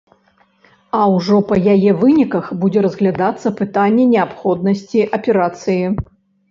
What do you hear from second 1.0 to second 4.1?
ўжо па яе выніках будзе разглядацца пытанне